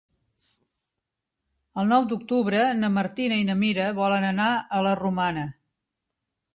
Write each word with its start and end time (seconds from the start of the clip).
El 1.83 1.91
nou 1.91 2.07
d'octubre 2.13 2.63
na 2.81 2.91
Martina 2.97 3.39
i 3.43 3.47
na 3.53 3.59
Mira 3.63 3.93
volen 4.03 4.29
anar 4.35 4.51
a 4.81 4.85
la 4.89 4.99
Romana. 5.05 5.49